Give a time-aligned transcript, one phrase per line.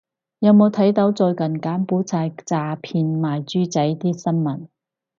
[0.39, 4.67] 有冇睇到最近柬埔寨詐騙賣豬仔啲新聞